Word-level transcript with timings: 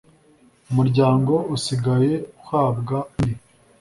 umuryango 0.69 1.33
usigaye 1.55 2.13
uhabwa 2.41 2.97
undi. 3.19 3.33